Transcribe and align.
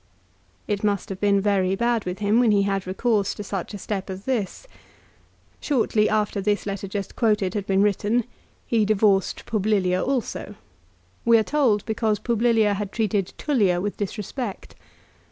1 0.65 0.73
It 0.77 0.83
must 0.83 1.09
have 1.09 1.19
been 1.19 1.39
very 1.39 1.75
bad 1.75 2.05
with 2.05 2.17
him 2.17 2.39
when 2.39 2.49
he 2.49 2.63
had 2.63 2.87
recourse 2.87 3.35
to 3.35 3.43
such 3.43 3.75
a 3.75 3.77
step 3.77 4.09
as 4.09 4.25
this. 4.25 4.65
Shortly 5.59 6.09
after 6.09 6.41
this 6.41 6.65
letter 6.65 6.87
just 6.87 7.15
quoted 7.15 7.53
had 7.53 7.67
been 7.67 7.83
written, 7.83 8.23
he 8.65 8.83
divorced 8.83 9.45
Publilia 9.45 10.01
also, 10.03 10.55
we 11.23 11.37
are 11.37 11.43
told 11.43 11.85
because 11.85 12.17
Publilia 12.17 12.73
had 12.73 12.91
treated 12.91 13.35
Tullia 13.37 13.79
with 13.79 13.97
disrespect. 13.97 14.73